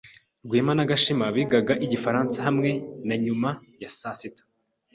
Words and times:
Rwema 0.45 0.73
na 0.77 0.87
Gashema 0.89 1.25
bigaga 1.35 1.73
igifaransa 1.85 2.37
hamwe 2.47 2.69
nyuma 3.25 3.49
ya 3.81 3.89
saa 3.97 4.17
sita. 4.19 4.43